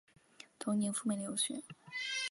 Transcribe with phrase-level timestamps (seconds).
[0.57, 1.61] 同年赴美留学。